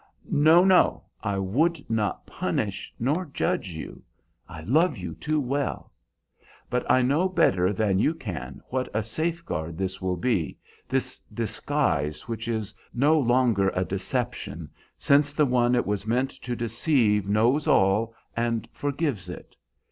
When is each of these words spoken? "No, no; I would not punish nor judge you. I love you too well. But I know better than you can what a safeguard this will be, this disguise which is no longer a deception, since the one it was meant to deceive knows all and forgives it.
"No, 0.31 0.65
no; 0.65 1.03
I 1.21 1.37
would 1.37 1.87
not 1.87 2.25
punish 2.25 2.91
nor 2.97 3.27
judge 3.27 3.69
you. 3.69 4.01
I 4.49 4.61
love 4.61 4.97
you 4.97 5.13
too 5.13 5.39
well. 5.39 5.91
But 6.71 6.89
I 6.89 7.03
know 7.03 7.29
better 7.29 7.71
than 7.71 7.99
you 7.99 8.15
can 8.15 8.61
what 8.69 8.89
a 8.95 9.03
safeguard 9.03 9.77
this 9.77 10.01
will 10.01 10.17
be, 10.17 10.57
this 10.89 11.19
disguise 11.31 12.27
which 12.27 12.47
is 12.47 12.73
no 12.95 13.19
longer 13.19 13.69
a 13.75 13.85
deception, 13.85 14.71
since 14.97 15.35
the 15.35 15.45
one 15.45 15.75
it 15.75 15.85
was 15.85 16.07
meant 16.07 16.31
to 16.31 16.55
deceive 16.55 17.29
knows 17.29 17.67
all 17.67 18.15
and 18.35 18.67
forgives 18.73 19.29
it. 19.29 19.55